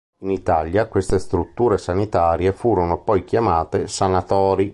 [0.21, 4.69] In Italia queste strutture sanitarie furono poi chiamate "sanatori".